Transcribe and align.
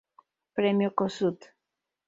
Premio 0.55 0.89
Kossuth. 0.97 1.45